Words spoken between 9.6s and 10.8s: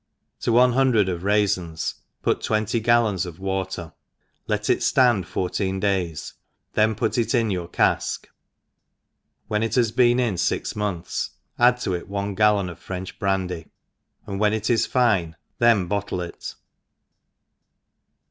it has been in fij(